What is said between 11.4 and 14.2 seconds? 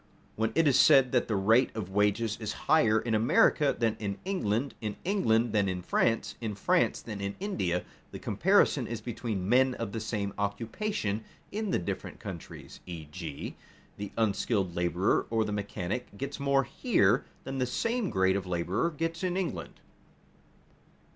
in the different countries; e.g., the